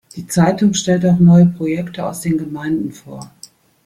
Die 0.15 0.25
Zeitung 0.25 0.73
stellt 0.73 1.05
auch 1.05 1.19
neue 1.19 1.45
Projekte 1.45 2.03
aus 2.03 2.21
den 2.21 2.39
Gemeinden 2.39 2.91
vor. 2.91 3.31